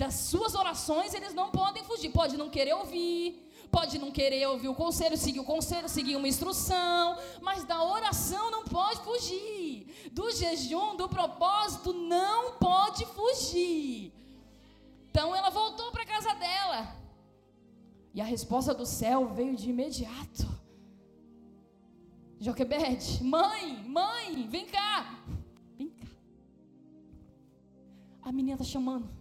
[0.00, 2.10] Das suas orações eles não podem fugir.
[2.10, 6.26] Pode não querer ouvir, pode não querer ouvir o conselho, seguir o conselho, seguir uma
[6.26, 10.10] instrução, mas da oração não pode fugir.
[10.10, 14.14] Do jejum, do propósito, não pode fugir.
[15.10, 16.96] Então ela voltou para casa dela.
[18.14, 20.48] E a resposta do céu veio de imediato.
[22.40, 25.22] Joquebede, mãe, mãe, vem cá.
[25.76, 26.08] Vem cá.
[28.22, 29.19] A menina está chamando.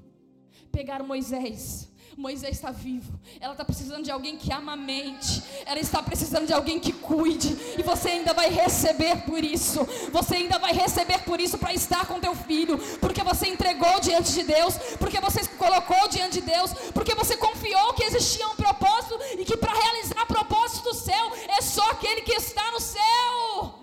[0.72, 1.89] Pegaram Moisés.
[2.20, 3.17] Moisés está vivo.
[3.39, 5.41] Ela está precisando de alguém que amamente.
[5.65, 7.55] Ela está precisando de alguém que cuide.
[7.78, 9.88] E você ainda vai receber por isso.
[10.11, 12.78] Você ainda vai receber por isso para estar com teu filho.
[12.99, 14.76] Porque você entregou diante de Deus.
[14.99, 16.74] Porque você colocou diante de Deus.
[16.93, 19.17] Porque você confiou que existia um propósito.
[19.38, 23.80] E que para realizar propósito do céu é só aquele que está no céu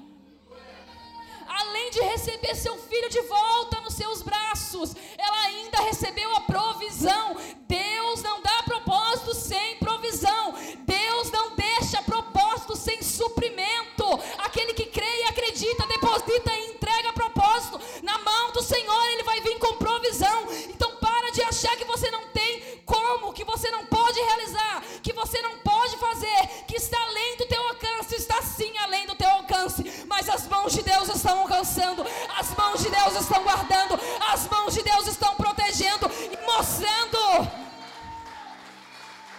[1.59, 7.36] além de receber seu filho de volta seus braços, ela ainda recebeu a provisão.
[7.66, 10.55] Deus não dá propósito sem provisão.
[10.84, 14.05] Deus não deixa propósito sem suprimento.
[14.38, 19.40] Aquele que crê e acredita, deposita e entrega propósito na mão do Senhor, ele vai
[19.40, 20.47] vir com provisão.
[20.68, 25.12] Então para de achar que você não tem como, que você não pode realizar, que
[25.12, 29.28] você não pode fazer, que está além do teu alcance, está sim além do teu
[29.28, 32.07] alcance, mas as mãos de Deus estão alcançando,
[32.38, 32.66] as mãos
[33.12, 33.98] Deus estão guardando,
[34.32, 37.48] as mãos de Deus estão protegendo e mostrando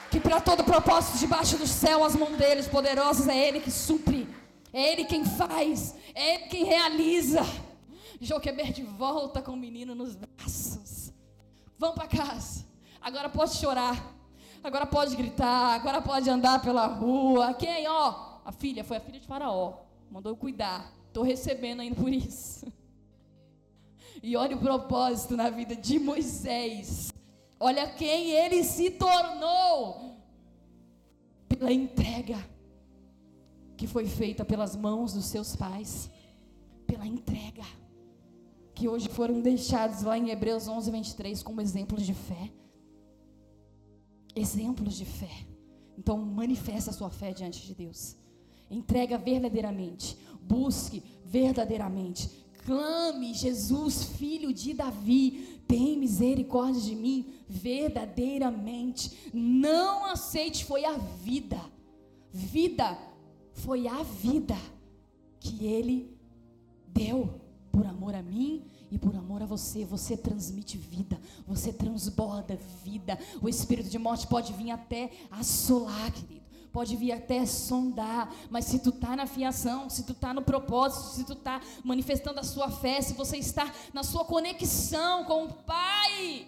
[0.09, 4.27] que para todo propósito debaixo do céu, as mãos deles poderosas é Ele que supre,
[4.71, 7.45] é Ele quem faz, é Ele quem realiza.
[8.21, 11.11] Joquebed volta com o menino nos braços.
[11.77, 12.65] Vão para casa.
[13.01, 14.15] Agora pode chorar.
[14.63, 15.75] Agora pode gritar.
[15.75, 17.53] Agora pode andar pela rua.
[17.53, 17.87] Quem?
[17.87, 19.81] Ó, a filha foi a filha de Faraó.
[20.09, 20.91] Mandou eu cuidar.
[21.09, 22.65] Estou recebendo ainda por isso.
[24.21, 27.13] E olha o propósito na vida de Moisés.
[27.59, 30.17] Olha quem ele se tornou
[31.47, 32.37] pela entrega
[33.75, 36.09] que foi feita pelas mãos dos seus pais.
[36.85, 37.63] Pela entrega
[38.73, 42.51] que hoje foram deixados lá em Hebreus 11, 23 como exemplos de fé.
[44.35, 45.47] Exemplos de fé.
[45.97, 48.15] Então, manifesta a sua fé diante de Deus.
[48.69, 50.17] Entrega verdadeiramente.
[50.41, 52.29] Busque verdadeiramente.
[52.67, 59.31] Clame, Jesus, filho de Davi, tem misericórdia de mim verdadeiramente.
[59.33, 61.57] Não aceite, foi a vida.
[62.29, 62.97] Vida
[63.53, 64.57] foi a vida
[65.39, 66.13] que ele
[66.89, 67.39] deu
[67.71, 69.85] por amor a mim e por amor a você.
[69.85, 73.17] Você transmite vida, você transborda vida.
[73.41, 76.46] O espírito de morte pode vir até assolar, querido.
[76.77, 81.15] Pode vir até sondar, mas se tu está na fiação, se tu está no propósito,
[81.15, 85.53] se tu está manifestando a sua fé, se você está na sua conexão com o
[85.53, 86.47] Pai,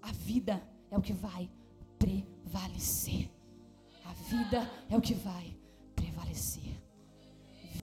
[0.00, 1.50] a vida é o que vai
[1.98, 3.28] prevalecer.
[4.04, 5.56] A vida é o que vai
[5.96, 6.80] prevalecer.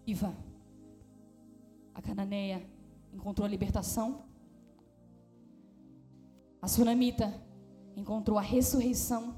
[0.06, 0.34] Viva
[1.98, 2.64] a cananeia
[3.12, 4.24] encontrou a libertação.
[6.62, 7.34] A sunamita
[7.96, 9.36] encontrou a ressurreição.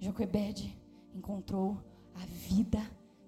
[0.00, 0.78] Joquebede
[1.14, 1.78] encontrou
[2.14, 2.78] a vida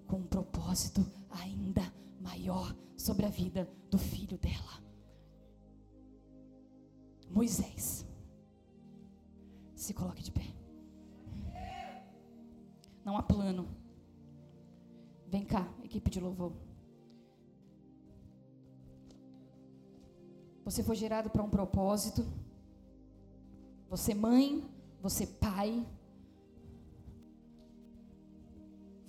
[0.07, 1.81] com um propósito ainda
[2.19, 4.83] maior sobre a vida do filho dela.
[7.29, 8.05] Moisés.
[9.75, 10.47] Se coloque de pé.
[13.05, 13.67] Não há plano.
[15.27, 16.53] Vem cá, equipe de louvor.
[20.65, 22.23] Você foi gerado para um propósito.
[23.89, 24.63] Você mãe,
[25.01, 25.85] você pai.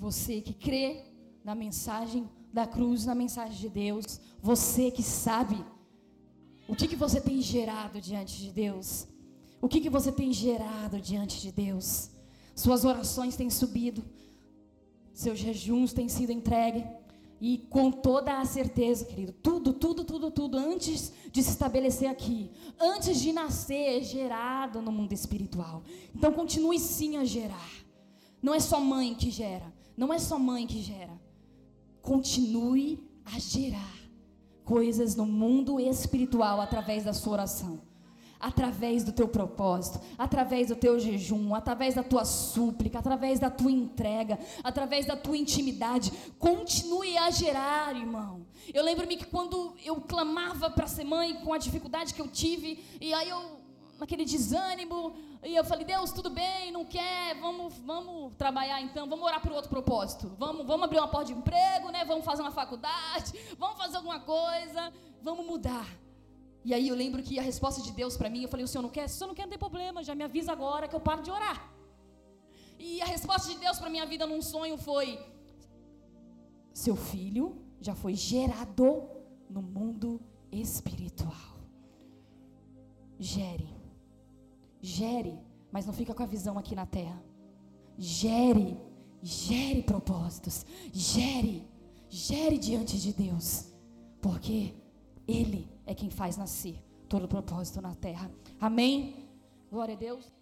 [0.00, 1.04] Você que crê
[1.44, 4.18] na mensagem da cruz, na mensagem de Deus.
[4.40, 5.62] Você que sabe
[6.66, 9.06] o que, que você tem gerado diante de Deus.
[9.60, 12.10] O que, que você tem gerado diante de Deus.
[12.56, 14.02] Suas orações têm subido.
[15.12, 16.84] Seus jejuns têm sido entregues.
[17.38, 22.50] E com toda a certeza, querido, tudo, tudo, tudo, tudo, antes de se estabelecer aqui,
[22.78, 25.82] antes de nascer, é gerado no mundo espiritual.
[26.14, 27.70] Então continue sim a gerar.
[28.42, 29.70] Não é só mãe que gera,
[30.00, 31.20] não é só mãe que gera.
[32.00, 33.98] Continue a gerar
[34.64, 37.82] coisas no mundo espiritual através da sua oração.
[38.40, 43.70] através do teu propósito, através do teu jejum, através da tua súplica, através da tua
[43.70, 46.10] entrega, através da tua intimidade.
[46.38, 48.46] Continue a gerar, irmão.
[48.72, 52.82] Eu lembro-me que quando eu clamava para ser mãe com a dificuldade que eu tive,
[52.98, 53.59] e aí eu
[54.00, 59.24] naquele desânimo, e eu falei, Deus, tudo bem, não quer, vamos, vamos trabalhar então, vamos
[59.24, 60.34] orar para outro propósito.
[60.38, 62.02] Vamos, vamos abrir uma porta de emprego, né?
[62.04, 64.90] Vamos fazer uma faculdade, vamos fazer alguma coisa,
[65.22, 65.86] vamos mudar.
[66.64, 68.82] E aí eu lembro que a resposta de Deus para mim, eu falei, o senhor
[68.82, 69.06] não quer?
[69.06, 71.22] Se o senhor não quer, não tem problema, já me avisa agora que eu paro
[71.22, 71.70] de orar.
[72.78, 75.18] E a resposta de Deus para minha vida num sonho foi:
[76.72, 79.06] seu filho já foi gerado
[79.50, 80.18] no mundo
[80.50, 81.58] espiritual.
[83.18, 83.79] Gere.
[84.80, 85.38] Gere,
[85.70, 87.22] mas não fica com a visão aqui na terra.
[87.98, 88.78] Gere,
[89.22, 90.64] gere propósitos.
[90.92, 91.68] Gere,
[92.08, 93.72] gere diante de Deus.
[94.20, 94.74] Porque
[95.26, 98.30] Ele é quem faz nascer todo propósito na terra.
[98.60, 99.28] Amém?
[99.70, 100.39] Glória a Deus.